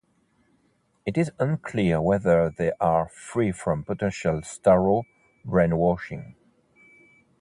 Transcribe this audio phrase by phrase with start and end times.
[1.05, 5.03] It is unclear whether they are free from potential Starro
[5.45, 6.33] brainwashing.